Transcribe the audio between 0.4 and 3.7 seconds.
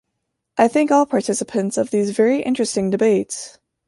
I thank all participants of these very interesting debates.